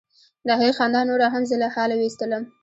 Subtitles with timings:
[0.45, 2.43] د هغې خندا نوره هم زه له حاله ویستلم.